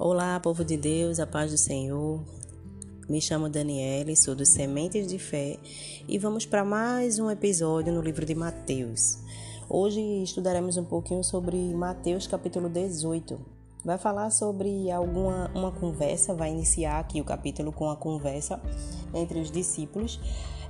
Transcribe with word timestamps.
Olá, 0.00 0.38
povo 0.38 0.64
de 0.64 0.76
Deus, 0.76 1.18
a 1.18 1.26
paz 1.26 1.50
do 1.50 1.58
Senhor. 1.58 2.22
Me 3.08 3.20
chamo 3.20 3.48
Daniele, 3.48 4.14
sou 4.14 4.32
dos 4.32 4.50
Sementes 4.50 5.08
de 5.08 5.18
Fé 5.18 5.58
e 6.06 6.16
vamos 6.20 6.46
para 6.46 6.64
mais 6.64 7.18
um 7.18 7.28
episódio 7.28 7.92
no 7.92 8.00
livro 8.00 8.24
de 8.24 8.32
Mateus. 8.32 9.18
Hoje 9.68 10.00
estudaremos 10.22 10.76
um 10.76 10.84
pouquinho 10.84 11.24
sobre 11.24 11.56
Mateus 11.74 12.28
capítulo 12.28 12.68
18. 12.68 13.57
Vai 13.84 13.96
falar 13.96 14.30
sobre 14.30 14.90
alguma 14.90 15.50
uma 15.54 15.70
conversa, 15.70 16.34
vai 16.34 16.50
iniciar 16.50 16.98
aqui 16.98 17.20
o 17.20 17.24
capítulo 17.24 17.72
com 17.72 17.88
a 17.88 17.96
conversa 17.96 18.60
entre 19.14 19.38
os 19.38 19.50
discípulos. 19.50 20.20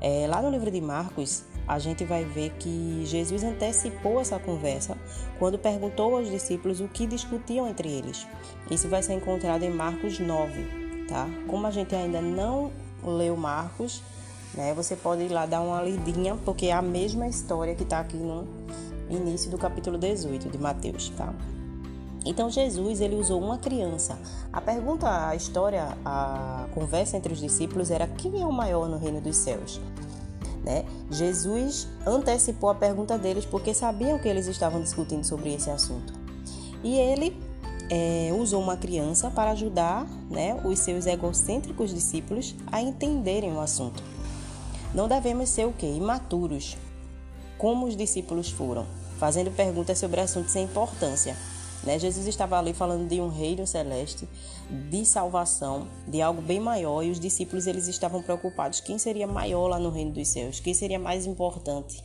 É, 0.01 0.27
lá 0.29 0.41
no 0.43 0.51
livro 0.51 0.71
de 0.71 0.81
Marcos, 0.81 1.43
a 1.67 1.79
gente 1.79 2.05
vai 2.05 2.25
ver 2.25 2.51
que 2.59 3.03
Jesus 3.07 3.43
antecipou 3.43 4.21
essa 4.21 4.39
conversa 4.39 4.97
quando 5.39 5.59
perguntou 5.59 6.17
aos 6.17 6.31
discípulos 6.31 6.81
o 6.81 6.89
que 6.89 7.07
discutiam 7.07 7.67
entre 7.67 7.91
eles. 7.91 8.27
Isso 8.71 8.89
vai 8.89 9.03
ser 9.03 9.15
encontrado 9.15 9.63
em 9.63 9.71
Marcos 9.71 10.21
9, 10.21 11.07
tá? 11.09 11.27
Como 11.49 11.67
a 11.67 11.71
gente 11.71 11.95
ainda 11.95 12.21
não 12.21 12.71
leu 13.03 13.37
Marcos, 13.37 14.03
né? 14.55 14.73
Você 14.75 14.95
pode 14.95 15.23
ir 15.23 15.29
lá 15.31 15.47
dar 15.47 15.63
uma 15.63 15.83
lidinha, 15.83 16.37
porque 16.45 16.67
é 16.67 16.73
a 16.73 16.83
mesma 16.83 17.27
história 17.27 17.75
que 17.75 17.83
está 17.83 18.01
aqui 18.01 18.17
no 18.17 18.47
início 19.11 19.51
do 19.51 19.59
capítulo 19.59 19.99
18 19.99 20.49
de 20.51 20.59
Mateus, 20.59 21.09
tá? 21.11 21.35
Então 22.25 22.51
Jesus 22.51 23.01
ele 23.01 23.17
usou 23.17 23.41
uma 23.41 23.59
criança. 23.59 24.19
A 24.53 24.61
pergunta, 24.61 25.29
a 25.29 25.35
história, 25.35 25.97
a 26.05 26.67
conversa 26.75 27.17
entre 27.17 27.33
os 27.33 27.41
discípulos 27.41 27.91
era 27.91 28.07
quem 28.07 28.43
é 28.43 28.47
o 28.47 28.53
maior 28.53 28.89
no 28.89 28.99
reino 28.99 29.21
dos 29.21 29.37
céus? 29.37 29.81
Né? 30.63 30.85
Jesus 31.11 31.89
antecipou 32.07 32.69
a 32.69 32.75
pergunta 32.75 33.17
deles 33.17 33.45
porque 33.45 33.73
sabiam 33.73 34.19
que 34.19 34.29
eles 34.29 34.47
estavam 34.47 34.83
discutindo 34.83 35.25
sobre 35.25 35.55
esse 35.55 35.71
assunto. 35.71 36.13
E 36.83 36.97
ele 36.97 37.37
é, 37.91 38.31
usou 38.39 38.63
uma 38.63 38.77
criança 38.77 39.31
para 39.31 39.53
ajudar 39.53 40.07
né, 40.31 40.61
os 40.65 40.79
seus 40.79 41.07
egocêntricos 41.07 41.95
discípulos 41.95 42.55
a 42.71 42.81
entenderem 42.81 43.53
o 43.53 43.61
assunto. 43.61 44.03
Não 44.95 45.09
devemos 45.09 45.49
ser 45.49 45.67
o 45.67 45.73
quê? 45.73 45.87
Imaturos, 45.87 46.77
como 47.57 47.87
os 47.87 47.97
discípulos 47.97 48.51
foram, 48.51 48.87
fazendo 49.19 49.51
perguntas 49.51 49.99
sobre 49.99 50.21
assuntos 50.21 50.53
sem 50.53 50.65
importância. 50.65 51.37
Né? 51.85 51.99
Jesus 51.99 52.27
estava 52.27 52.59
ali 52.59 52.73
falando 52.73 53.09
de 53.09 53.21
um 53.21 53.29
reino 53.29 53.67
celeste, 53.67 54.29
de 54.91 55.05
salvação, 55.05 55.87
de 56.07 56.21
algo 56.21 56.43
bem 56.43 56.61
maior, 56.61 57.03
e 57.03 57.11
os 57.11 57.21
discípulos 57.21 57.67
eles 57.67 57.87
estavam 57.89 58.23
preocupados 58.23 58.81
quem 58.81 58.99
seria 58.99 59.27
maior 59.27 59.69
lá 59.69 59.79
no 59.79 59.91
reino 59.91 60.13
dos 60.13 60.29
céus, 60.29 60.61
quem 60.61 60.75
seria 60.75 60.99
mais 60.99 61.27
importante. 61.27 62.03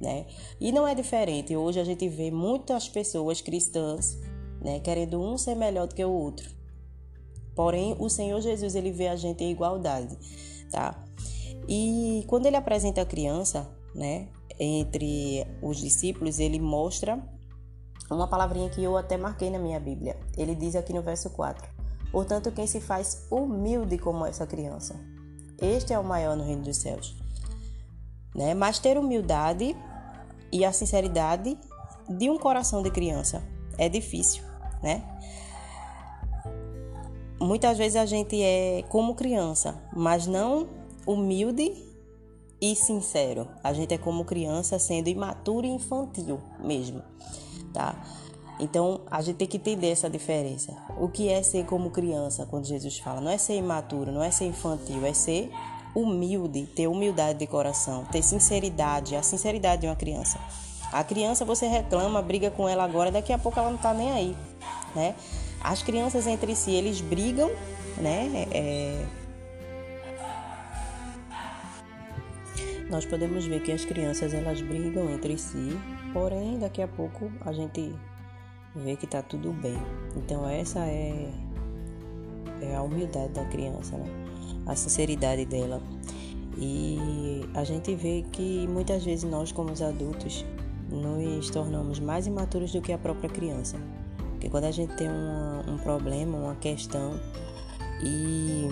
Né? 0.00 0.26
E 0.60 0.72
não 0.72 0.86
é 0.86 0.94
diferente. 0.94 1.56
Hoje 1.56 1.80
a 1.80 1.84
gente 1.84 2.08
vê 2.08 2.30
muitas 2.30 2.88
pessoas 2.88 3.40
cristãs 3.40 4.18
né, 4.60 4.80
querendo 4.80 5.20
um 5.20 5.38
ser 5.38 5.54
melhor 5.54 5.86
do 5.86 5.94
que 5.94 6.04
o 6.04 6.10
outro. 6.10 6.50
Porém, 7.54 7.94
o 7.98 8.08
Senhor 8.08 8.40
Jesus 8.40 8.74
ele 8.74 8.90
vê 8.90 9.08
a 9.08 9.16
gente 9.16 9.44
em 9.44 9.52
igualdade, 9.52 10.18
tá? 10.70 11.04
E 11.68 12.24
quando 12.26 12.46
ele 12.46 12.56
apresenta 12.56 13.02
a 13.02 13.06
criança, 13.06 13.70
né, 13.94 14.28
entre 14.58 15.46
os 15.62 15.78
discípulos, 15.78 16.40
ele 16.40 16.58
mostra 16.58 17.22
uma 18.10 18.28
palavrinha 18.28 18.68
que 18.68 18.82
eu 18.82 18.96
até 18.96 19.16
marquei 19.16 19.50
na 19.50 19.58
minha 19.58 19.80
Bíblia. 19.80 20.16
Ele 20.36 20.54
diz 20.54 20.76
aqui 20.76 20.92
no 20.92 21.02
verso 21.02 21.30
4: 21.30 21.66
Portanto, 22.12 22.52
quem 22.52 22.66
se 22.66 22.80
faz 22.80 23.26
humilde 23.30 23.98
como 23.98 24.26
essa 24.26 24.46
criança, 24.46 24.94
este 25.60 25.92
é 25.92 25.98
o 25.98 26.04
maior 26.04 26.36
no 26.36 26.44
reino 26.44 26.62
dos 26.62 26.76
céus. 26.76 27.16
Né? 28.34 28.52
Mas 28.54 28.78
ter 28.78 28.98
humildade 28.98 29.76
e 30.52 30.64
a 30.64 30.72
sinceridade 30.72 31.58
de 32.08 32.30
um 32.30 32.38
coração 32.38 32.82
de 32.82 32.90
criança 32.90 33.42
é 33.78 33.88
difícil, 33.88 34.42
né? 34.82 35.02
Muitas 37.40 37.76
vezes 37.76 37.96
a 37.96 38.06
gente 38.06 38.40
é 38.40 38.84
como 38.88 39.14
criança, 39.14 39.82
mas 39.94 40.26
não 40.26 40.68
humilde 41.06 41.72
e 42.60 42.74
sincero. 42.74 43.48
A 43.62 43.72
gente 43.72 43.92
é 43.92 43.98
como 43.98 44.24
criança 44.24 44.78
sendo 44.78 45.08
imaturo 45.08 45.66
e 45.66 45.70
infantil 45.70 46.40
mesmo 46.58 47.02
tá? 47.74 47.94
Então, 48.58 49.00
a 49.10 49.20
gente 49.20 49.36
tem 49.36 49.48
que 49.48 49.56
entender 49.56 49.90
essa 49.90 50.08
diferença. 50.08 50.72
O 50.98 51.08
que 51.08 51.28
é 51.28 51.42
ser 51.42 51.66
como 51.66 51.90
criança, 51.90 52.46
quando 52.46 52.64
Jesus 52.64 52.98
fala? 52.98 53.20
Não 53.20 53.30
é 53.30 53.36
ser 53.36 53.56
imaturo, 53.56 54.12
não 54.12 54.22
é 54.22 54.30
ser 54.30 54.46
infantil, 54.46 55.04
é 55.04 55.12
ser 55.12 55.50
humilde, 55.94 56.66
ter 56.66 56.86
humildade 56.86 57.38
de 57.38 57.46
coração, 57.46 58.04
ter 58.04 58.22
sinceridade, 58.22 59.16
a 59.16 59.22
sinceridade 59.22 59.82
de 59.82 59.88
uma 59.88 59.96
criança. 59.96 60.38
A 60.92 61.02
criança 61.02 61.44
você 61.44 61.66
reclama, 61.66 62.22
briga 62.22 62.50
com 62.50 62.68
ela 62.68 62.84
agora, 62.84 63.10
daqui 63.10 63.32
a 63.32 63.38
pouco 63.38 63.58
ela 63.58 63.70
não 63.70 63.78
tá 63.78 63.92
nem 63.92 64.12
aí, 64.12 64.36
né? 64.94 65.14
As 65.60 65.82
crianças 65.82 66.26
entre 66.26 66.54
si, 66.54 66.70
eles 66.70 67.00
brigam, 67.00 67.50
né? 67.96 68.46
É... 68.52 69.04
Nós 72.94 73.04
podemos 73.04 73.44
ver 73.44 73.60
que 73.60 73.72
as 73.72 73.84
crianças 73.84 74.32
elas 74.32 74.60
brigam 74.60 75.10
entre 75.10 75.36
si 75.36 75.76
Porém, 76.12 76.60
daqui 76.60 76.80
a 76.80 76.86
pouco 76.86 77.28
a 77.40 77.52
gente 77.52 77.92
vê 78.72 78.94
que 78.94 79.04
tá 79.04 79.20
tudo 79.20 79.52
bem. 79.52 79.76
Então 80.16 80.48
essa 80.48 80.78
é, 80.86 81.28
é 82.62 82.76
a 82.76 82.82
humildade 82.82 83.32
da 83.32 83.44
criança, 83.46 83.96
né? 83.98 84.06
A 84.64 84.76
sinceridade 84.76 85.44
dela. 85.44 85.82
E 86.56 87.40
a 87.52 87.64
gente 87.64 87.96
vê 87.96 88.24
que 88.30 88.64
muitas 88.68 89.04
vezes 89.04 89.28
nós, 89.28 89.50
como 89.50 89.72
os 89.72 89.82
adultos, 89.82 90.46
nos 90.88 91.50
tornamos 91.50 91.98
mais 91.98 92.28
imaturos 92.28 92.70
do 92.70 92.80
que 92.80 92.92
a 92.92 92.98
própria 92.98 93.28
criança. 93.28 93.76
Porque 94.30 94.48
quando 94.48 94.66
a 94.66 94.70
gente 94.70 94.94
tem 94.94 95.08
uma, 95.08 95.64
um 95.68 95.78
problema, 95.78 96.38
uma 96.38 96.54
questão, 96.54 97.18
e 98.00 98.68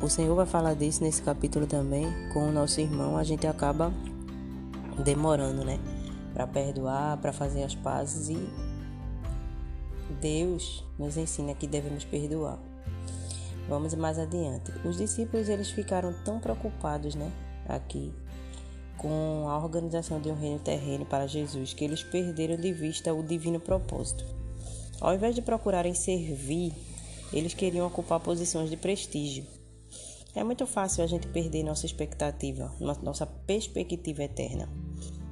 o 0.00 0.08
Senhor 0.08 0.34
vai 0.34 0.46
falar 0.46 0.74
disso 0.74 1.02
nesse 1.02 1.22
capítulo 1.22 1.66
também, 1.66 2.06
com 2.32 2.48
o 2.48 2.52
nosso 2.52 2.80
irmão, 2.80 3.16
a 3.16 3.24
gente 3.24 3.46
acaba 3.46 3.92
demorando, 5.04 5.64
né? 5.64 5.78
para 6.36 6.46
perdoar, 6.46 7.16
para 7.16 7.32
fazer 7.32 7.62
as 7.62 7.74
pazes 7.74 8.28
e 8.28 8.36
Deus 10.20 10.84
nos 10.98 11.16
ensina 11.16 11.54
que 11.54 11.66
devemos 11.66 12.04
perdoar. 12.04 12.58
Vamos 13.66 13.94
mais 13.94 14.18
adiante. 14.18 14.70
Os 14.84 14.98
discípulos 14.98 15.48
eles 15.48 15.70
ficaram 15.70 16.14
tão 16.26 16.38
preocupados, 16.38 17.14
né, 17.14 17.32
aqui 17.66 18.12
com 18.98 19.46
a 19.48 19.58
organização 19.58 20.20
de 20.20 20.30
um 20.30 20.34
reino 20.34 20.58
terreno 20.58 21.06
para 21.06 21.26
Jesus 21.26 21.72
que 21.72 21.84
eles 21.84 22.02
perderam 22.02 22.56
de 22.56 22.72
vista 22.72 23.14
o 23.14 23.22
divino 23.22 23.58
propósito. 23.58 24.24
Ao 25.00 25.14
invés 25.14 25.34
de 25.34 25.40
procurarem 25.40 25.94
servir, 25.94 26.74
eles 27.32 27.54
queriam 27.54 27.86
ocupar 27.86 28.20
posições 28.20 28.68
de 28.68 28.76
prestígio. 28.76 29.55
É 30.36 30.44
muito 30.44 30.66
fácil 30.66 31.02
a 31.02 31.06
gente 31.06 31.26
perder 31.28 31.62
nossa 31.62 31.86
expectativa, 31.86 32.70
nossa 33.02 33.24
perspectiva 33.24 34.22
eterna 34.22 34.68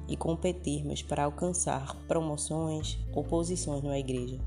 e 0.07 0.17
competirmos 0.17 1.03
para 1.03 1.25
alcançar 1.25 1.95
promoções 2.07 2.97
ou 3.13 3.23
posições 3.23 3.83
na 3.83 3.99
igreja. 3.99 4.39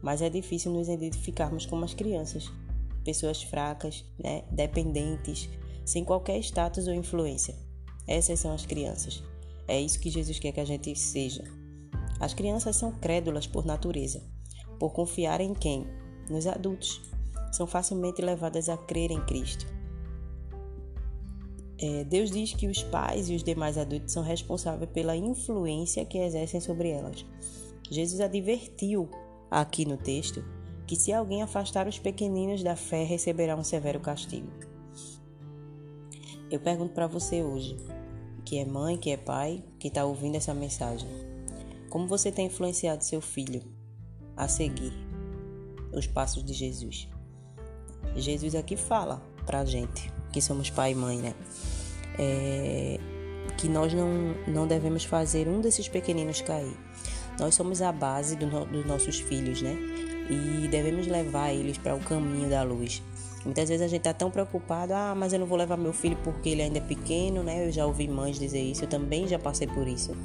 Mas 0.00 0.22
é 0.22 0.30
difícil 0.30 0.70
nos 0.70 0.88
identificarmos 0.88 1.66
como 1.66 1.84
as 1.84 1.92
crianças, 1.92 2.52
pessoas 3.04 3.42
fracas, 3.42 4.04
né, 4.16 4.44
dependentes, 4.48 5.50
sem 5.84 6.04
qualquer 6.04 6.38
status 6.38 6.86
ou 6.86 6.94
influência. 6.94 7.56
Essas 8.06 8.38
são 8.38 8.54
as 8.54 8.64
crianças. 8.64 9.24
É 9.66 9.80
isso 9.80 9.98
que 9.98 10.08
Jesus 10.08 10.38
quer 10.38 10.52
que 10.52 10.60
a 10.60 10.64
gente 10.64 10.96
seja. 10.96 11.42
As 12.20 12.32
crianças 12.32 12.76
são 12.76 12.92
crédulas 12.92 13.48
por 13.48 13.66
natureza, 13.66 14.22
por 14.78 14.92
confiar 14.92 15.40
em 15.40 15.52
quem? 15.52 15.84
Nos 16.30 16.46
adultos. 16.46 17.13
São 17.54 17.66
facilmente 17.66 18.20
levadas 18.20 18.68
a 18.68 18.76
crer 18.76 19.10
em 19.10 19.24
Cristo 19.24 19.66
é, 21.78 22.04
Deus 22.04 22.30
diz 22.30 22.54
que 22.54 22.66
os 22.66 22.82
pais 22.82 23.28
e 23.28 23.34
os 23.34 23.42
demais 23.42 23.76
adultos 23.76 24.12
são 24.12 24.22
responsáveis 24.22 24.90
pela 24.90 25.16
influência 25.16 26.04
que 26.04 26.18
exercem 26.18 26.60
sobre 26.60 26.88
elas. 26.88 27.26
Jesus 27.90 28.20
advertiu 28.20 29.08
aqui 29.50 29.84
no 29.84 29.96
texto 29.96 30.42
que 30.86 30.96
se 30.96 31.12
alguém 31.12 31.42
afastar 31.42 31.86
os 31.86 31.98
pequeninos 31.98 32.62
da 32.62 32.76
fé, 32.76 33.04
receberá 33.04 33.56
um 33.56 33.64
severo 33.64 34.00
castigo. 34.00 34.48
Eu 36.50 36.60
pergunto 36.60 36.94
para 36.94 37.06
você 37.06 37.42
hoje, 37.42 37.76
que 38.44 38.58
é 38.58 38.64
mãe, 38.64 38.96
que 38.96 39.10
é 39.10 39.16
pai, 39.16 39.62
que 39.78 39.88
está 39.88 40.04
ouvindo 40.04 40.36
essa 40.36 40.54
mensagem, 40.54 41.08
como 41.90 42.06
você 42.06 42.30
tem 42.30 42.46
influenciado 42.46 43.04
seu 43.04 43.20
filho 43.20 43.62
a 44.36 44.46
seguir 44.48 44.92
os 45.92 46.06
passos 46.06 46.44
de 46.44 46.52
Jesus? 46.52 47.13
Jesus 48.16 48.54
aqui 48.54 48.76
fala 48.76 49.22
para 49.46 49.60
a 49.60 49.64
gente 49.64 50.12
que 50.32 50.40
somos 50.40 50.70
pai 50.70 50.92
e 50.92 50.94
mãe, 50.94 51.18
né? 51.18 51.34
É, 52.18 52.98
que 53.56 53.68
nós 53.68 53.92
não, 53.92 54.34
não 54.46 54.66
devemos 54.66 55.04
fazer 55.04 55.48
um 55.48 55.60
desses 55.60 55.88
pequeninos 55.88 56.40
cair. 56.40 56.76
Nós 57.38 57.54
somos 57.54 57.82
a 57.82 57.92
base 57.92 58.36
do 58.36 58.46
no, 58.46 58.64
dos 58.64 58.84
nossos 58.84 59.20
filhos, 59.20 59.62
né? 59.62 59.76
E 60.30 60.68
devemos 60.68 61.06
levar 61.06 61.52
eles 61.52 61.78
para 61.78 61.94
o 61.94 62.00
caminho 62.00 62.48
da 62.48 62.62
luz. 62.62 63.02
Muitas 63.44 63.68
vezes 63.68 63.84
a 63.84 63.88
gente 63.88 64.00
está 64.00 64.14
tão 64.14 64.30
preocupado, 64.30 64.94
ah, 64.94 65.14
mas 65.14 65.32
eu 65.32 65.38
não 65.38 65.46
vou 65.46 65.58
levar 65.58 65.76
meu 65.76 65.92
filho 65.92 66.16
porque 66.24 66.48
ele 66.48 66.62
ainda 66.62 66.78
é 66.78 66.80
pequeno, 66.80 67.42
né? 67.42 67.66
Eu 67.66 67.72
já 67.72 67.84
ouvi 67.84 68.08
mães 68.08 68.38
dizer 68.38 68.62
isso, 68.62 68.84
eu 68.84 68.88
também 68.88 69.28
já 69.28 69.38
passei 69.38 69.66
por 69.66 69.86
isso. 69.86 70.16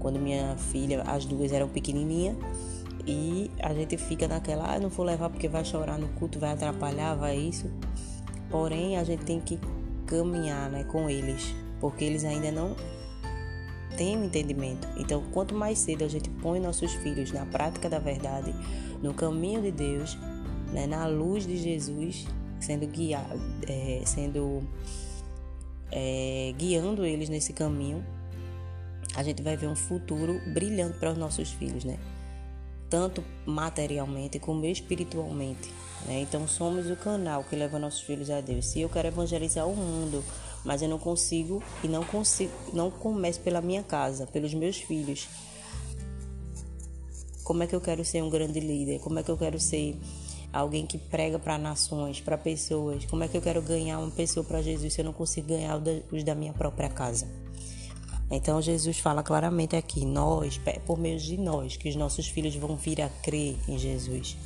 Quando 0.00 0.18
minha 0.18 0.56
filha, 0.56 1.02
as 1.02 1.26
duas 1.26 1.52
eram 1.52 1.68
pequenininhas, 1.68 2.36
E 3.06 3.50
a 3.62 3.72
gente 3.72 3.96
fica 3.96 4.26
naquela, 4.26 4.74
ah, 4.74 4.80
não 4.80 4.88
vou 4.88 5.06
levar 5.06 5.30
porque 5.30 5.48
vai 5.48 5.64
chorar 5.64 5.96
no 5.98 6.08
culto, 6.08 6.40
vai 6.40 6.52
atrapalhar, 6.52 7.14
vai 7.14 7.36
isso. 7.36 7.70
Porém, 8.50 8.96
a 8.96 9.04
gente 9.04 9.24
tem 9.24 9.40
que 9.40 9.60
caminhar 10.06 10.68
né, 10.70 10.84
com 10.84 11.08
eles, 11.08 11.54
porque 11.80 12.04
eles 12.04 12.24
ainda 12.24 12.50
não 12.50 12.74
têm 13.96 14.16
o 14.16 14.20
um 14.20 14.24
entendimento. 14.24 14.88
Então, 14.96 15.22
quanto 15.32 15.54
mais 15.54 15.78
cedo 15.78 16.04
a 16.04 16.08
gente 16.08 16.28
põe 16.28 16.58
nossos 16.58 16.92
filhos 16.94 17.30
na 17.30 17.46
prática 17.46 17.88
da 17.88 17.98
verdade, 17.98 18.52
no 19.02 19.14
caminho 19.14 19.62
de 19.62 19.70
Deus, 19.70 20.18
né, 20.72 20.86
na 20.86 21.06
luz 21.06 21.46
de 21.46 21.56
Jesus, 21.56 22.26
sendo 22.58 22.86
guiado, 22.86 23.40
é, 23.68 24.02
sendo 24.04 24.62
é, 25.92 26.52
guiando 26.58 27.04
eles 27.04 27.28
nesse 27.28 27.52
caminho, 27.52 28.04
a 29.14 29.22
gente 29.22 29.42
vai 29.42 29.56
ver 29.56 29.68
um 29.68 29.76
futuro 29.76 30.40
brilhante 30.52 30.98
para 30.98 31.12
os 31.12 31.18
nossos 31.18 31.50
filhos, 31.52 31.84
né? 31.84 31.98
Tanto 32.88 33.24
materialmente 33.44 34.38
como 34.38 34.64
espiritualmente. 34.66 35.70
Né? 36.06 36.20
Então 36.20 36.46
somos 36.46 36.90
o 36.90 36.96
canal 36.96 37.44
que 37.44 37.56
leva 37.56 37.78
nossos 37.78 38.00
filhos 38.00 38.30
a 38.30 38.40
Deus. 38.40 38.66
Se 38.66 38.80
eu 38.80 38.88
quero 38.88 39.08
evangelizar 39.08 39.66
o 39.66 39.74
mundo, 39.74 40.24
mas 40.64 40.82
eu 40.82 40.88
não 40.88 40.98
consigo 40.98 41.62
e 41.82 41.88
não 41.88 42.04
consigo, 42.04 42.52
não 42.72 42.90
começo 42.90 43.40
pela 43.40 43.60
minha 43.60 43.82
casa, 43.82 44.26
pelos 44.26 44.54
meus 44.54 44.76
filhos. 44.76 45.28
Como 47.42 47.62
é 47.62 47.66
que 47.66 47.74
eu 47.74 47.80
quero 47.80 48.04
ser 48.04 48.22
um 48.22 48.30
grande 48.30 48.60
líder? 48.60 48.98
Como 49.00 49.18
é 49.18 49.22
que 49.22 49.30
eu 49.30 49.36
quero 49.36 49.58
ser 49.60 49.96
alguém 50.52 50.86
que 50.86 50.98
prega 50.98 51.38
para 51.38 51.58
nações, 51.58 52.20
para 52.20 52.38
pessoas. 52.38 53.04
Como 53.04 53.22
é 53.22 53.28
que 53.28 53.36
eu 53.36 53.42
quero 53.42 53.60
ganhar 53.62 53.98
uma 53.98 54.10
pessoa 54.10 54.44
para 54.44 54.62
Jesus 54.62 54.92
se 54.92 55.00
eu 55.00 55.04
não 55.04 55.12
consigo 55.12 55.48
ganhar 55.48 55.80
os 56.10 56.24
da 56.24 56.34
minha 56.34 56.52
própria 56.52 56.88
casa? 56.88 57.28
Então 58.30 58.60
Jesus 58.60 58.98
fala 58.98 59.22
claramente 59.22 59.76
aqui, 59.76 60.04
nós, 60.04 60.60
por 60.84 60.98
meio 60.98 61.18
de 61.18 61.36
nós, 61.36 61.76
que 61.76 61.88
os 61.88 61.94
nossos 61.94 62.26
filhos 62.26 62.56
vão 62.56 62.76
vir 62.76 63.00
a 63.00 63.08
crer 63.08 63.56
em 63.68 63.78
Jesus, 63.78 64.36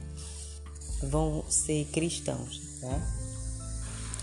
vão 1.03 1.43
ser 1.49 1.87
cristãos, 1.87 2.81
né? 2.82 3.17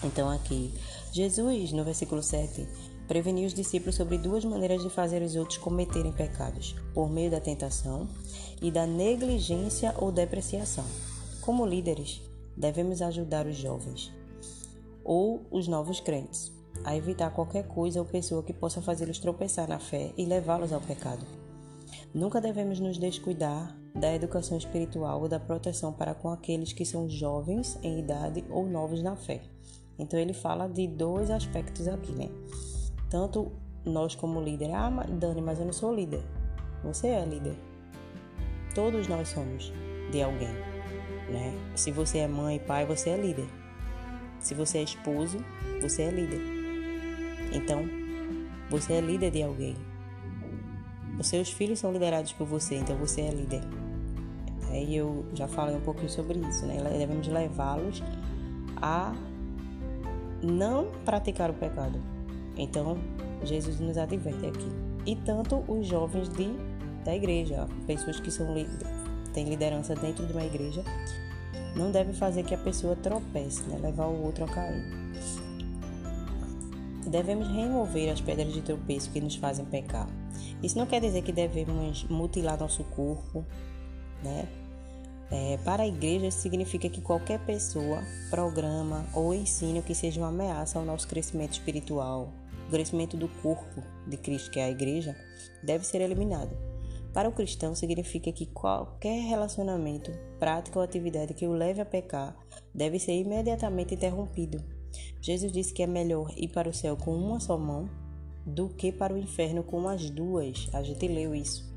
Então 0.03 0.29
aqui, 0.29 0.71
Jesus, 1.11 1.71
no 1.71 1.83
versículo 1.83 2.21
7, 2.21 2.67
preveniu 3.07 3.47
os 3.47 3.53
discípulos 3.53 3.95
sobre 3.95 4.19
duas 4.19 4.45
maneiras 4.45 4.83
de 4.83 4.91
fazer 4.91 5.23
os 5.23 5.35
outros 5.35 5.57
cometerem 5.57 6.11
pecados, 6.11 6.75
por 6.93 7.09
meio 7.09 7.31
da 7.31 7.39
tentação 7.39 8.07
e 8.61 8.69
da 8.69 8.85
negligência 8.85 9.95
ou 9.97 10.11
depreciação. 10.11 10.85
Como 11.41 11.65
líderes, 11.65 12.21
devemos 12.55 13.01
ajudar 13.01 13.47
os 13.47 13.55
jovens 13.55 14.11
ou 15.03 15.47
os 15.49 15.67
novos 15.67 15.99
crentes 15.99 16.56
a 16.83 16.95
evitar 16.95 17.31
qualquer 17.31 17.67
coisa 17.67 17.99
ou 17.99 18.05
pessoa 18.05 18.43
que 18.43 18.53
possa 18.53 18.81
fazê-los 18.81 19.19
tropeçar 19.19 19.67
na 19.67 19.79
fé 19.79 20.13
e 20.17 20.25
levá-los 20.25 20.71
ao 20.71 20.81
pecado. 20.81 21.25
Nunca 22.13 22.41
devemos 22.41 22.79
nos 22.79 22.97
descuidar 22.97 23.75
da 23.93 24.13
educação 24.13 24.57
espiritual 24.57 25.21
ou 25.21 25.27
da 25.27 25.39
proteção 25.39 25.91
para 25.91 26.13
com 26.13 26.29
aqueles 26.29 26.73
que 26.73 26.85
são 26.85 27.09
jovens 27.09 27.77
em 27.83 27.99
idade 27.99 28.43
ou 28.49 28.65
novos 28.65 29.01
na 29.01 29.15
fé. 29.15 29.41
Então 29.99 30.19
ele 30.19 30.33
fala 30.33 30.67
de 30.67 30.87
dois 30.87 31.31
aspectos 31.31 31.87
aqui, 31.87 32.11
né? 32.11 32.29
Tanto 33.09 33.51
nós 33.83 34.15
como 34.15 34.41
líder, 34.41 34.71
ah, 34.73 34.89
Dani, 34.89 35.41
mas 35.41 35.59
eu 35.59 35.65
não 35.65 35.73
sou 35.73 35.93
líder. 35.93 36.23
Você 36.83 37.07
é 37.07 37.25
líder. 37.25 37.55
Todos 38.75 39.07
nós 39.07 39.29
somos 39.29 39.71
de 40.11 40.21
alguém 40.21 40.77
né? 41.29 41.53
Se 41.75 41.91
você 41.91 42.19
é 42.19 42.27
mãe 42.27 42.57
e 42.57 42.59
pai, 42.59 42.85
você 42.85 43.09
é 43.11 43.17
líder. 43.17 43.47
Se 44.39 44.53
você 44.53 44.79
é 44.79 44.83
esposo, 44.83 45.43
você 45.81 46.03
é 46.03 46.11
líder. 46.11 46.56
Então, 47.57 47.83
você 48.69 48.93
é 48.93 49.01
líder 49.01 49.31
de 49.31 49.41
alguém. 49.41 49.75
Os 51.19 51.27
seus 51.27 51.51
filhos 51.51 51.79
são 51.79 51.91
liderados 51.91 52.31
por 52.31 52.45
você, 52.45 52.75
então 52.75 52.95
você 52.97 53.21
é 53.21 53.31
líder. 53.31 53.61
E 54.71 54.95
eu 54.95 55.25
já 55.33 55.47
falei 55.47 55.75
um 55.75 55.81
pouquinho 55.81 56.09
sobre 56.09 56.37
isso, 56.39 56.65
né? 56.67 56.77
Devemos 56.97 57.27
levá-los 57.27 58.03
a 58.75 59.15
não 60.43 60.91
praticar 61.03 61.49
o 61.49 61.53
pecado. 61.53 61.99
Então, 62.55 62.99
Jesus 63.43 63.79
nos 63.79 63.97
adverte 63.97 64.45
aqui. 64.45 64.69
E 65.05 65.15
tanto 65.15 65.63
os 65.67 65.87
jovens 65.87 66.29
de, 66.29 66.51
da 67.03 67.15
igreja, 67.15 67.67
pessoas 67.87 68.19
que 68.19 68.29
são 68.29 68.47
tem 69.33 69.45
liderança 69.45 69.95
dentro 69.95 70.25
de 70.27 70.33
uma 70.33 70.43
igreja, 70.43 70.83
não 71.75 71.91
deve 71.91 72.13
fazer 72.13 72.43
que 72.43 72.53
a 72.53 72.57
pessoa 72.57 72.95
tropece, 72.95 73.63
né? 73.63 73.79
levar 73.81 74.05
o 74.05 74.23
outro 74.23 74.43
a 74.43 74.47
cair. 74.47 75.07
Devemos 77.07 77.47
remover 77.47 78.11
as 78.11 78.19
pedras 78.19 78.53
de 78.53 78.61
tropeço 78.61 79.09
que 79.11 79.21
nos 79.21 79.35
fazem 79.35 79.65
pecar. 79.65 80.07
Isso 80.61 80.77
não 80.77 80.85
quer 80.85 80.99
dizer 80.99 81.21
que 81.21 81.31
devemos 81.31 82.03
mutilar 82.05 82.59
nosso 82.59 82.83
corpo, 82.83 83.45
né? 84.23 84.47
É, 85.29 85.57
para 85.63 85.83
a 85.83 85.87
igreja, 85.87 86.27
isso 86.27 86.39
significa 86.39 86.87
que 86.89 87.01
qualquer 87.01 87.39
pessoa, 87.39 88.01
programa 88.29 89.05
ou 89.13 89.33
ensino 89.33 89.81
que 89.81 89.93
seja 89.93 90.21
uma 90.21 90.29
ameaça 90.29 90.79
ao 90.79 90.85
nosso 90.85 91.07
crescimento 91.07 91.53
espiritual, 91.53 92.31
o 92.67 92.71
crescimento 92.71 93.17
do 93.17 93.27
corpo 93.41 93.83
de 94.05 94.17
Cristo, 94.17 94.51
que 94.51 94.59
é 94.59 94.65
a 94.65 94.69
igreja, 94.69 95.15
deve 95.63 95.85
ser 95.85 96.01
eliminado. 96.01 96.57
Para 97.13 97.29
o 97.29 97.33
cristão, 97.33 97.73
significa 97.73 98.31
que 98.31 98.45
qualquer 98.45 99.21
relacionamento, 99.21 100.11
prática 100.39 100.77
ou 100.77 100.85
atividade 100.85 101.33
que 101.33 101.47
o 101.47 101.53
leve 101.53 101.81
a 101.81 101.85
pecar 101.85 102.35
deve 102.73 102.99
ser 102.99 103.13
imediatamente 103.13 103.95
interrompido. 103.95 104.76
Jesus 105.21 105.51
disse 105.51 105.73
que 105.73 105.83
é 105.83 105.87
melhor 105.87 106.31
ir 106.37 106.47
para 106.49 106.69
o 106.69 106.73
céu 106.73 106.95
com 106.95 107.15
uma 107.15 107.39
só 107.39 107.57
mão 107.57 107.89
do 108.45 108.69
que 108.69 108.91
para 108.91 109.13
o 109.13 109.17
inferno 109.17 109.63
com 109.63 109.87
as 109.89 110.09
duas. 110.09 110.69
A 110.73 110.81
gente 110.81 111.07
leu 111.07 111.35
isso. 111.35 111.69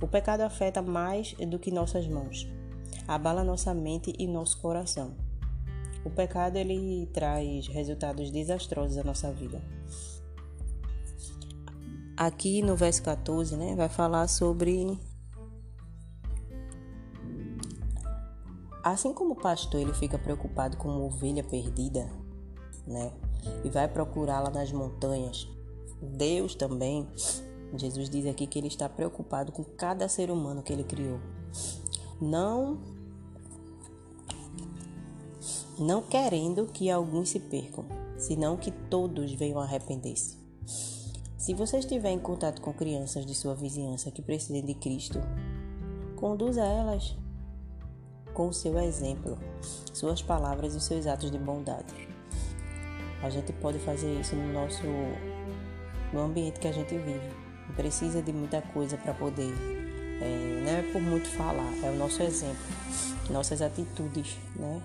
O 0.00 0.08
pecado 0.08 0.40
afeta 0.40 0.82
mais 0.82 1.34
do 1.34 1.58
que 1.58 1.70
nossas 1.70 2.06
mãos. 2.06 2.48
Abala 3.06 3.44
nossa 3.44 3.74
mente 3.74 4.12
e 4.18 4.26
nosso 4.26 4.58
coração. 4.60 5.14
O 6.04 6.10
pecado 6.10 6.56
ele 6.56 7.06
traz 7.12 7.68
resultados 7.68 8.30
desastrosos 8.30 8.96
à 8.96 9.04
nossa 9.04 9.30
vida. 9.30 9.62
Aqui 12.16 12.62
no 12.62 12.76
verso 12.76 13.02
14, 13.02 13.56
né, 13.56 13.74
vai 13.74 13.88
falar 13.88 14.28
sobre 14.28 14.98
assim 18.82 19.12
como 19.12 19.32
o 19.34 19.36
pastor 19.36 19.80
ele 19.80 19.92
fica 19.92 20.18
preocupado 20.18 20.76
com 20.76 20.88
uma 20.88 21.04
ovelha 21.04 21.42
perdida, 21.42 22.10
né, 22.86 23.12
e 23.64 23.68
vai 23.68 23.88
procurá-la 23.88 24.50
nas 24.50 24.72
montanhas, 24.72 25.48
Deus 26.00 26.54
também, 26.54 27.06
Jesus 27.76 28.08
diz 28.08 28.26
aqui 28.26 28.46
que 28.46 28.58
ele 28.58 28.68
está 28.68 28.88
preocupado 28.88 29.52
com 29.52 29.62
cada 29.62 30.08
ser 30.08 30.30
humano 30.30 30.62
que 30.62 30.72
ele 30.72 30.84
criou. 30.84 31.20
Não 32.20 32.78
não 35.78 36.02
querendo 36.02 36.66
que 36.66 36.90
alguns 36.90 37.30
se 37.30 37.40
percam, 37.40 37.86
senão 38.18 38.56
que 38.56 38.70
todos 38.70 39.32
venham 39.32 39.58
arrepender-se. 39.58 40.36
Se 41.38 41.54
você 41.54 41.78
estiver 41.78 42.10
em 42.10 42.18
contato 42.18 42.60
com 42.60 42.70
crianças 42.70 43.24
de 43.24 43.34
sua 43.34 43.54
vizinhança 43.54 44.10
que 44.10 44.20
precisem 44.20 44.62
de 44.62 44.74
Cristo, 44.74 45.18
conduza 46.16 46.62
elas 46.62 47.16
com 48.34 48.48
o 48.48 48.52
seu 48.52 48.78
exemplo, 48.78 49.38
suas 49.94 50.20
palavras 50.20 50.74
e 50.74 50.80
seus 50.80 51.06
atos 51.06 51.30
de 51.30 51.38
bondade. 51.38 52.09
A 53.22 53.30
gente 53.30 53.52
pode 53.54 53.78
fazer 53.80 54.12
isso 54.20 54.34
no 54.34 54.52
nosso 54.52 54.82
no 56.12 56.20
ambiente 56.20 56.58
que 56.58 56.68
a 56.68 56.72
gente 56.72 56.96
vive. 56.96 57.30
Não 57.68 57.74
precisa 57.74 58.20
de 58.20 58.32
muita 58.32 58.60
coisa 58.60 58.96
para 58.96 59.14
poder, 59.14 59.52
é, 60.20 60.62
não 60.64 60.72
é 60.72 60.82
por 60.92 61.00
muito 61.00 61.28
falar, 61.28 61.72
é 61.84 61.90
o 61.90 61.96
nosso 61.96 62.22
exemplo, 62.22 62.56
nossas 63.30 63.62
atitudes, 63.62 64.36
né? 64.56 64.82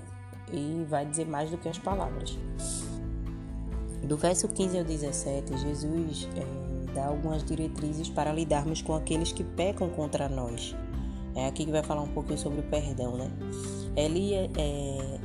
E 0.51 0.86
vai 0.88 1.06
dizer 1.06 1.27
mais 1.27 1.50
do 1.50 1.58
que 1.58 1.68
as 1.68 1.80
palavras. 1.80 2.38
Do 4.04 4.15
verso 4.18 4.48
15 4.48 4.77
ao 4.77 4.84
17, 4.84 5.58
Jesus 5.58 6.30
é, 6.36 6.94
dá 6.94 7.08
algumas 7.08 7.44
diretrizes 7.44 8.08
para 8.08 8.32
lidarmos 8.32 8.82
com 8.84 8.94
aqueles 8.94 9.32
que 9.32 9.44
pecam 9.44 9.89
contra 9.89 10.30
nós. 10.30 10.75
É 11.34 11.48
aqui 11.48 11.65
que 11.65 11.72
vai 11.72 11.84
falar 11.84 12.04
um 12.04 12.13
pouquinho 12.13 12.38
sobre 12.38 12.60
o 12.60 12.63
perdão, 12.63 13.18
né? 13.18 13.30
Ele 13.96 14.36
é, 14.36 15.20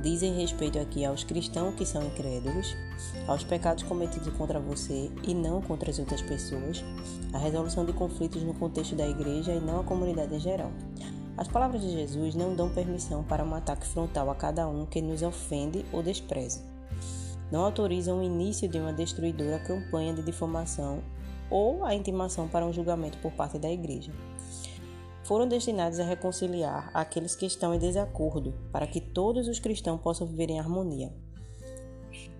dizem 0.00 0.38
respeito 0.38 0.78
aqui 0.78 1.04
aos 1.04 1.24
cristãos 1.24 1.74
que 1.74 1.84
são 1.84 2.04
incrédulos, 2.04 2.76
aos 3.26 3.44
pecados 3.44 3.82
cometidos 3.84 4.32
contra 4.34 4.60
você 4.60 5.10
e 5.22 5.34
não 5.34 5.60
contra 5.60 5.90
as 5.90 5.98
outras 5.98 6.22
pessoas, 6.22 6.84
a 7.32 7.38
resolução 7.38 7.84
de 7.84 7.92
conflitos 7.92 8.42
no 8.42 8.54
contexto 8.54 8.94
da 8.94 9.08
igreja 9.08 9.52
e 9.52 9.60
não 9.60 9.80
a 9.80 9.84
comunidade 9.84 10.34
em 10.34 10.40
geral. 10.40 10.70
As 11.36 11.48
palavras 11.48 11.82
de 11.82 11.90
Jesus 11.90 12.34
não 12.34 12.54
dão 12.54 12.70
permissão 12.70 13.22
para 13.22 13.44
um 13.44 13.54
ataque 13.54 13.86
frontal 13.86 14.30
a 14.30 14.34
cada 14.34 14.66
um 14.66 14.86
que 14.86 15.02
nos 15.02 15.22
ofende 15.22 15.84
ou 15.92 16.02
despreza. 16.02 16.62
Não 17.50 17.64
autorizam 17.64 18.18
o 18.18 18.22
início 18.22 18.66
de 18.68 18.78
uma 18.78 18.92
destruidora 18.92 19.58
campanha 19.58 20.14
de 20.14 20.22
difamação 20.22 21.02
ou 21.50 21.84
a 21.84 21.94
intimação 21.94 22.48
para 22.48 22.66
um 22.66 22.72
julgamento 22.72 23.18
por 23.18 23.32
parte 23.32 23.58
da 23.58 23.70
igreja. 23.70 24.12
Foram 25.26 25.48
destinados 25.48 25.98
a 25.98 26.04
reconciliar 26.04 26.88
aqueles 26.94 27.34
que 27.34 27.46
estão 27.46 27.74
em 27.74 27.80
desacordo, 27.80 28.54
para 28.70 28.86
que 28.86 29.00
todos 29.00 29.48
os 29.48 29.58
cristãos 29.58 30.00
possam 30.00 30.24
viver 30.24 30.50
em 30.50 30.60
harmonia. 30.60 31.12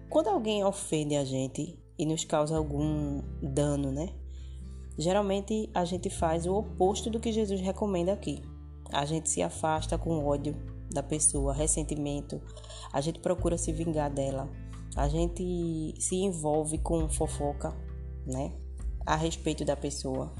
Quando 0.09 0.29
alguém 0.29 0.65
ofende 0.65 1.17
a 1.17 1.25
gente 1.25 1.77
e 1.99 2.07
nos 2.07 2.25
causa 2.25 2.57
algum 2.57 3.21
dano, 3.43 3.91
né? 3.91 4.11
Geralmente 4.97 5.69
a 5.75 5.85
gente 5.85 6.09
faz 6.09 6.47
o 6.47 6.55
oposto 6.55 7.11
do 7.11 7.19
que 7.19 7.33
Jesus 7.33 7.61
recomenda 7.61 8.13
aqui. 8.13 8.41
A 8.93 9.05
gente 9.05 9.29
se 9.31 9.43
afasta 9.43 9.99
com 9.99 10.25
ódio 10.25 10.55
da 10.89 11.03
pessoa, 11.03 11.53
ressentimento, 11.53 12.41
a 12.93 13.01
gente 13.01 13.19
procura 13.19 13.59
se 13.59 13.73
vingar 13.73 14.13
dela, 14.13 14.49
a 14.95 15.09
gente 15.09 15.93
se 15.99 16.15
envolve 16.15 16.79
com 16.79 17.09
fofoca, 17.09 17.77
né? 18.25 18.53
A 19.05 19.17
respeito 19.17 19.65
da 19.65 19.75
pessoa. 19.75 20.33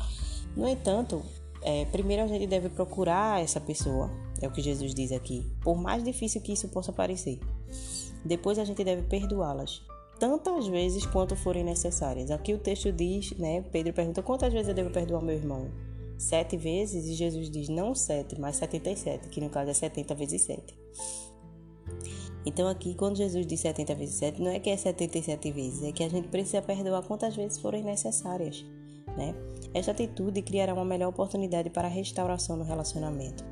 No 0.57 0.69
entanto, 0.69 1.25
é, 1.67 1.85
primeiro 1.87 2.23
a 2.23 2.29
gente 2.29 2.47
deve 2.47 2.69
procurar 2.69 3.43
essa 3.43 3.61
pessoa, 3.61 4.09
é 4.41 4.47
o 4.47 4.53
que 4.53 4.63
Jesus 4.63 4.95
diz 4.95 5.11
aqui, 5.11 5.45
por 5.63 5.77
mais 5.77 6.05
difícil 6.05 6.41
que 6.41 6.53
isso 6.53 6.69
possa 6.69 6.93
parecer. 6.93 7.41
Depois 8.25 8.57
a 8.57 8.65
gente 8.65 8.85
deve 8.85 9.03
perdoá-las, 9.03 9.83
tantas 10.21 10.69
vezes 10.69 11.05
quanto 11.05 11.35
forem 11.35 11.65
necessárias. 11.65 12.31
Aqui 12.31 12.55
o 12.55 12.59
texto 12.59 12.93
diz, 12.93 13.33
né? 13.33 13.63
Pedro 13.73 13.93
pergunta: 13.93 14.23
quantas 14.23 14.53
vezes 14.53 14.69
eu 14.69 14.75
devo 14.75 14.91
perdoar 14.91 15.21
meu 15.21 15.35
irmão? 15.35 15.69
Sete 16.17 16.57
vezes? 16.57 17.09
E 17.09 17.15
Jesus 17.15 17.51
diz: 17.51 17.69
não 17.69 17.97
sete, 17.97 18.41
mas 18.41 18.55
setenta 18.55 18.91
e 18.91 18.97
sete, 18.97 19.29
que 19.29 19.41
no 19.41 19.51
caso 19.51 19.71
é 19.71 19.75
setenta 19.75 20.15
vezes 20.15 20.43
sete. 20.43 20.79
Então 22.47 22.69
aqui, 22.69 22.95
quando 22.95 23.17
Jesus 23.17 23.45
diz 23.45 23.59
70 23.59 23.95
vezes 23.97 24.15
7, 24.17 24.41
não 24.41 24.53
é 24.53 24.61
que 24.61 24.71
é 24.71 24.77
77 24.77 25.51
vezes, 25.51 25.83
é 25.83 25.91
que 25.91 26.05
a 26.05 26.09
gente 26.09 26.29
precisa 26.29 26.63
perdoar 26.63 27.03
quantas 27.03 27.35
vezes 27.35 27.59
forem 27.59 27.83
necessárias, 27.83 28.65
né? 29.17 29.35
Esta 29.77 29.91
atitude 29.91 30.41
criará 30.41 30.73
uma 30.73 30.87
melhor 30.87 31.09
oportunidade 31.09 31.69
para 31.69 31.87
a 31.87 31.91
restauração 31.91 32.57
do 32.57 32.65
relacionamento. 32.65 33.45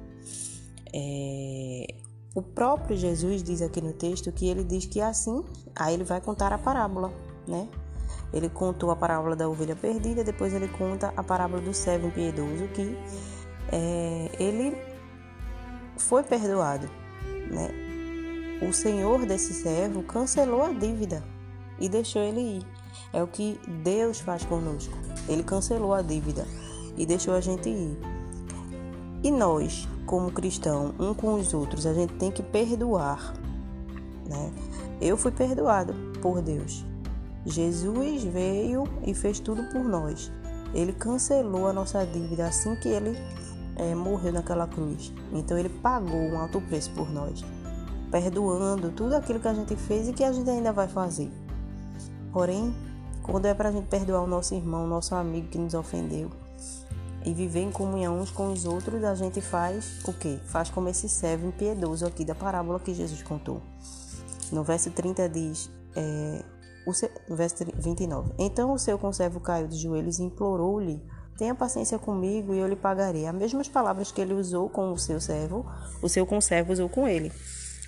É... 0.90 1.86
O 2.34 2.40
próprio 2.40 2.96
Jesus 2.96 3.42
diz 3.42 3.60
aqui 3.60 3.82
no 3.82 3.92
texto 3.92 4.32
que 4.32 4.48
ele 4.48 4.64
diz 4.64 4.86
que 4.86 5.02
assim, 5.02 5.44
aí 5.76 5.92
ele 5.92 6.02
vai 6.02 6.22
contar 6.22 6.50
a 6.50 6.56
parábola, 6.56 7.12
né? 7.46 7.68
Ele 8.32 8.48
contou 8.48 8.90
a 8.90 8.96
parábola 8.96 9.36
da 9.36 9.46
ovelha 9.46 9.76
perdida, 9.76 10.24
depois 10.24 10.54
ele 10.54 10.66
conta 10.66 11.12
a 11.14 11.22
parábola 11.22 11.60
do 11.60 11.74
servo 11.74 12.06
impiedoso 12.06 12.68
que 12.68 12.96
é, 13.70 14.30
ele 14.40 14.74
foi 15.98 16.22
perdoado, 16.22 16.88
né? 17.50 17.68
o 18.66 18.72
senhor 18.72 19.26
desse 19.26 19.52
servo 19.52 20.02
cancelou 20.02 20.62
a 20.62 20.72
dívida 20.72 21.22
e 21.78 21.86
deixou 21.86 22.22
ele 22.22 22.40
ir. 22.40 22.73
É 23.14 23.22
o 23.22 23.26
que 23.26 23.58
Deus 23.82 24.20
faz 24.20 24.44
conosco. 24.44 24.92
Ele 25.28 25.42
cancelou 25.42 25.94
a 25.94 26.02
dívida 26.02 26.46
e 26.96 27.06
deixou 27.06 27.32
a 27.32 27.40
gente 27.40 27.68
ir. 27.68 27.96
E 29.22 29.30
nós, 29.30 29.88
como 30.04 30.30
cristão, 30.30 30.94
um 30.98 31.14
com 31.14 31.34
os 31.34 31.54
outros, 31.54 31.86
a 31.86 31.94
gente 31.94 32.12
tem 32.14 32.30
que 32.30 32.42
perdoar, 32.42 33.32
né? 34.28 34.52
Eu 35.00 35.16
fui 35.16 35.30
perdoado 35.30 35.94
por 36.20 36.42
Deus. 36.42 36.84
Jesus 37.46 38.24
veio 38.24 38.84
e 39.06 39.14
fez 39.14 39.40
tudo 39.40 39.62
por 39.70 39.82
nós. 39.82 40.30
Ele 40.74 40.92
cancelou 40.92 41.68
a 41.68 41.72
nossa 41.72 42.04
dívida 42.04 42.46
assim 42.46 42.74
que 42.76 42.88
ele 42.88 43.16
é, 43.76 43.94
morreu 43.94 44.32
naquela 44.32 44.66
cruz. 44.66 45.12
Então 45.32 45.56
ele 45.56 45.68
pagou 45.68 46.20
um 46.20 46.38
alto 46.38 46.60
preço 46.60 46.90
por 46.90 47.10
nós 47.10 47.42
perdoando 48.14 48.92
tudo 48.92 49.16
aquilo 49.16 49.40
que 49.40 49.48
a 49.48 49.54
gente 49.54 49.74
fez 49.74 50.08
e 50.08 50.12
que 50.12 50.22
a 50.22 50.30
gente 50.30 50.48
ainda 50.48 50.72
vai 50.72 50.86
fazer. 50.86 51.28
Porém, 52.32 52.72
quando 53.24 53.46
é 53.46 53.54
para 53.54 53.70
a 53.70 53.72
gente 53.72 53.88
perdoar 53.88 54.22
o 54.22 54.26
nosso 54.26 54.54
irmão, 54.54 54.84
o 54.84 54.88
nosso 54.88 55.14
amigo 55.14 55.48
que 55.48 55.58
nos 55.58 55.74
ofendeu 55.74 56.30
e 57.24 57.32
viver 57.32 57.62
em 57.62 57.72
comunhão 57.72 58.20
uns 58.20 58.30
com 58.30 58.52
os 58.52 58.64
outros, 58.64 59.02
a 59.02 59.14
gente 59.14 59.40
faz 59.40 60.00
o 60.06 60.12
quê? 60.12 60.38
Faz 60.44 60.70
como 60.70 60.88
esse 60.88 61.08
servo 61.08 61.48
impiedoso 61.48 62.06
aqui 62.06 62.24
da 62.24 62.34
parábola 62.34 62.78
que 62.78 62.94
Jesus 62.94 63.22
contou. 63.22 63.62
No 64.52 64.62
verso 64.62 64.90
30 64.90 65.28
diz, 65.28 65.70
é, 65.96 66.44
o 66.86 66.92
seu, 66.92 67.10
verso 67.28 67.64
29, 67.76 68.32
Então 68.38 68.72
o 68.72 68.78
seu 68.78 68.98
conservo 68.98 69.40
caiu 69.40 69.66
de 69.66 69.78
joelhos 69.78 70.18
e 70.18 70.22
implorou-lhe 70.22 71.02
Tenha 71.36 71.54
paciência 71.54 71.98
comigo 71.98 72.54
e 72.54 72.58
eu 72.58 72.68
lhe 72.68 72.76
pagarei. 72.76 73.26
As 73.26 73.34
mesmas 73.34 73.68
palavras 73.68 74.12
que 74.12 74.20
ele 74.20 74.34
usou 74.34 74.68
com 74.68 74.92
o 74.92 74.98
seu 74.98 75.20
servo, 75.20 75.66
o 76.00 76.08
seu 76.08 76.24
conservo 76.24 76.72
usou 76.72 76.88
com 76.88 77.08
ele. 77.08 77.32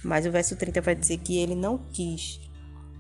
Mas 0.03 0.27
o 0.27 0.33
verso 0.33 0.57
30 0.57 0.81
vai 0.81 0.95
dizer 0.97 1.19
que 1.19 1.39
ele 1.39 1.55
não 1.55 1.79
quis. 1.79 2.41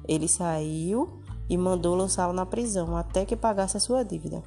Ele 0.06 0.28
saiu 0.28 1.20
e 1.48 1.56
mandou 1.56 1.94
lançá-lo 1.94 2.32
na 2.32 2.46
prisão 2.46 2.96
até 2.96 3.24
que 3.24 3.36
pagasse 3.36 3.76
a 3.76 3.80
sua 3.80 4.02
dívida. 4.02 4.42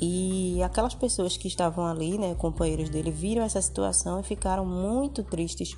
E 0.00 0.60
aquelas 0.62 0.94
pessoas 0.94 1.36
que 1.36 1.46
estavam 1.46 1.86
ali, 1.86 2.18
né, 2.18 2.34
companheiros 2.34 2.88
dele, 2.88 3.10
viram 3.10 3.42
essa 3.42 3.62
situação 3.62 4.18
e 4.18 4.22
ficaram 4.22 4.66
muito 4.66 5.22
tristes 5.22 5.76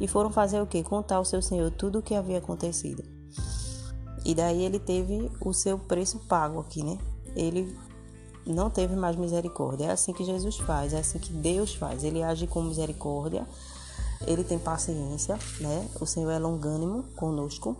e 0.00 0.08
foram 0.08 0.30
fazer 0.30 0.60
o 0.60 0.66
que? 0.66 0.82
Contar 0.82 1.16
ao 1.16 1.24
seu 1.24 1.40
senhor 1.40 1.70
tudo 1.70 2.00
o 2.00 2.02
que 2.02 2.14
havia 2.14 2.38
acontecido. 2.38 3.04
E 4.24 4.34
daí 4.34 4.62
ele 4.62 4.78
teve 4.78 5.30
o 5.40 5.52
seu 5.52 5.78
preço 5.78 6.18
pago 6.20 6.60
aqui, 6.60 6.82
né? 6.82 6.98
Ele 7.36 7.76
não 8.46 8.68
teve 8.68 8.96
mais 8.96 9.16
misericórdia. 9.16 9.86
É 9.86 9.90
assim 9.92 10.12
que 10.12 10.24
Jesus 10.24 10.58
faz, 10.58 10.92
é 10.92 10.98
assim 10.98 11.18
que 11.18 11.32
Deus 11.32 11.74
faz. 11.74 12.02
Ele 12.02 12.22
age 12.22 12.46
com 12.46 12.62
misericórdia 12.62 13.46
ele 14.26 14.44
tem 14.44 14.58
paciência, 14.58 15.38
né? 15.60 15.88
O 16.00 16.06
Senhor 16.06 16.30
é 16.30 16.38
longânimo 16.38 17.04
conosco. 17.16 17.76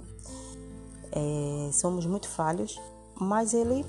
É, 1.13 1.71
somos 1.73 2.07
muito 2.07 2.29
falhos, 2.29 2.81
mas 3.21 3.55
ele 3.55 3.85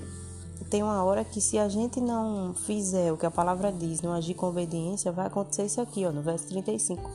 tem 0.70 0.82
uma 0.82 1.02
hora 1.02 1.24
que 1.24 1.40
se 1.40 1.58
a 1.58 1.68
gente 1.68 2.00
não 2.00 2.54
fizer 2.54 3.12
o 3.12 3.16
que 3.16 3.26
a 3.26 3.30
palavra 3.30 3.72
diz, 3.72 4.02
não 4.02 4.12
agir 4.12 4.34
com 4.34 4.46
obediência, 4.46 5.12
vai 5.12 5.26
acontecer 5.26 5.64
isso 5.64 5.80
aqui, 5.80 6.04
ó, 6.04 6.12
no 6.12 6.22
verso 6.22 6.48
35. 6.48 7.10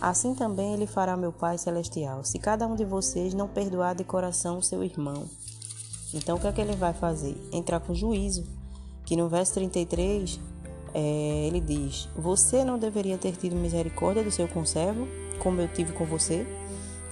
Assim 0.00 0.34
também 0.34 0.72
ele 0.72 0.86
fará 0.86 1.16
meu 1.16 1.32
Pai 1.32 1.58
celestial, 1.58 2.24
se 2.24 2.38
cada 2.38 2.66
um 2.66 2.74
de 2.74 2.84
vocês 2.84 3.34
não 3.34 3.46
perdoar 3.46 3.94
de 3.94 4.04
coração 4.04 4.62
seu 4.62 4.82
irmão. 4.82 5.24
Então 6.14 6.36
o 6.36 6.40
que 6.40 6.46
é 6.46 6.52
que 6.52 6.60
ele 6.60 6.74
vai 6.74 6.92
fazer? 6.92 7.36
Entrar 7.52 7.80
com 7.80 7.94
juízo, 7.94 8.44
que 9.04 9.14
no 9.14 9.28
verso 9.28 9.54
33 9.54 10.40
é, 10.94 11.46
ele 11.46 11.60
diz: 11.60 12.08
Você 12.16 12.64
não 12.64 12.78
deveria 12.78 13.18
ter 13.18 13.36
tido 13.36 13.54
misericórdia 13.56 14.24
do 14.24 14.30
seu 14.30 14.48
conservo, 14.48 15.06
como 15.38 15.60
eu 15.60 15.68
tive 15.68 15.92
com 15.92 16.04
você? 16.04 16.46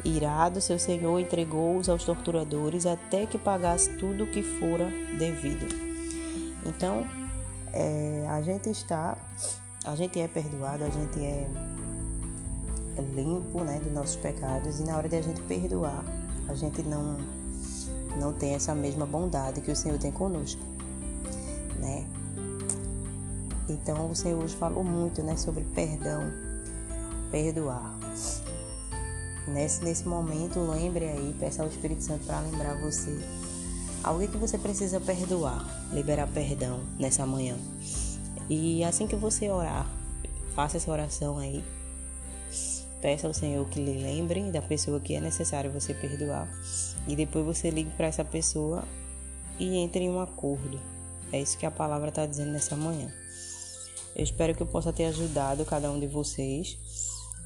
Irado, 0.04 0.60
seu 0.60 0.78
senhor 0.78 1.18
entregou-os 1.18 1.88
aos 1.88 2.04
torturadores 2.04 2.86
até 2.86 3.26
que 3.26 3.36
pagasse 3.36 3.90
tudo 3.96 4.24
o 4.24 4.26
que 4.26 4.42
fora 4.42 4.88
devido. 5.18 5.66
Então, 6.64 7.06
é, 7.72 8.26
a 8.28 8.40
gente 8.42 8.70
está, 8.70 9.16
a 9.84 9.94
gente 9.94 10.20
é 10.20 10.28
perdoado, 10.28 10.84
a 10.84 10.90
gente 10.90 11.24
é 11.24 11.48
limpo 13.14 13.62
né, 13.62 13.80
dos 13.82 13.92
nossos 13.92 14.16
pecados 14.16 14.80
e 14.80 14.84
na 14.84 14.96
hora 14.96 15.08
de 15.08 15.16
a 15.16 15.22
gente 15.22 15.40
perdoar, 15.42 16.04
a 16.48 16.54
gente 16.54 16.82
não, 16.82 17.16
não 18.18 18.32
tem 18.32 18.54
essa 18.54 18.74
mesma 18.74 19.06
bondade 19.06 19.60
que 19.60 19.70
o 19.70 19.76
Senhor 19.76 19.98
tem 19.98 20.10
conosco. 20.10 20.60
Né? 21.78 22.06
Então 23.68 24.10
o 24.10 24.16
Senhor 24.16 24.42
hoje 24.42 24.56
falou 24.56 24.82
muito 24.82 25.22
né, 25.22 25.36
sobre 25.36 25.64
perdão, 25.74 26.22
perdoar. 27.30 27.98
Nesse, 29.52 29.82
nesse 29.82 30.06
momento, 30.06 30.60
lembre 30.60 31.06
aí, 31.06 31.34
peça 31.38 31.62
ao 31.62 31.68
Espírito 31.68 32.02
Santo 32.02 32.24
para 32.26 32.40
lembrar 32.40 32.74
você 32.80 33.18
alguém 34.02 34.28
que 34.28 34.36
você 34.36 34.56
precisa 34.58 35.00
perdoar, 35.00 35.64
liberar 35.92 36.28
perdão 36.28 36.80
nessa 36.98 37.26
manhã. 37.26 37.56
E 38.48 38.82
assim 38.84 39.06
que 39.06 39.16
você 39.16 39.50
orar, 39.50 39.90
faça 40.54 40.76
essa 40.76 40.90
oração 40.90 41.38
aí. 41.38 41.62
Peça 43.00 43.26
ao 43.26 43.34
Senhor 43.34 43.68
que 43.68 43.80
lhe 43.80 44.02
lembre 44.02 44.50
da 44.50 44.62
pessoa 44.62 44.98
que 44.98 45.14
é 45.14 45.20
necessário 45.20 45.70
você 45.70 45.94
perdoar. 45.94 46.48
E 47.06 47.14
depois 47.14 47.44
você 47.44 47.70
ligue 47.70 47.90
para 47.90 48.06
essa 48.06 48.24
pessoa 48.24 48.84
e 49.58 49.76
entre 49.76 50.04
em 50.04 50.10
um 50.10 50.20
acordo. 50.20 50.80
É 51.30 51.40
isso 51.40 51.58
que 51.58 51.66
a 51.66 51.70
palavra 51.70 52.08
está 52.08 52.26
dizendo 52.26 52.52
nessa 52.52 52.74
manhã. 52.74 53.12
Eu 54.16 54.24
espero 54.24 54.54
que 54.54 54.62
eu 54.62 54.66
possa 54.66 54.92
ter 54.92 55.04
ajudado 55.04 55.64
cada 55.64 55.90
um 55.90 56.00
de 56.00 56.06
vocês 56.06 56.78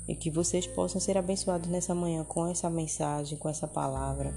e 0.06 0.14
que 0.14 0.30
vocês 0.30 0.66
possam 0.66 1.00
ser 1.00 1.16
abençoados 1.16 1.68
nessa 1.68 1.94
manhã 1.94 2.24
com 2.24 2.46
essa 2.46 2.68
mensagem, 2.68 3.38
com 3.38 3.48
essa 3.48 3.68
palavra, 3.68 4.34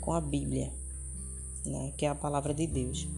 com 0.00 0.12
a 0.12 0.20
Bíblia, 0.20 0.72
né, 1.64 1.92
que 1.96 2.06
é 2.06 2.08
a 2.08 2.14
palavra 2.14 2.52
de 2.52 2.66
Deus. 2.66 3.08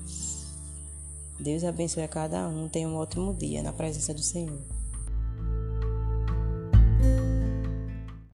Deus 1.39 1.63
abençoe 1.63 2.03
a 2.03 2.09
cada 2.09 2.49
um. 2.49 2.69
Tenha 2.69 2.89
um 2.89 2.97
ótimo 2.97 3.33
dia 3.33 3.63
na 3.63 3.73
presença 3.73 4.13
do 4.13 4.23
Senhor. 4.23 4.78